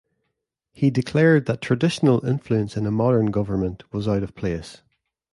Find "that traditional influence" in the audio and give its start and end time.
1.45-2.75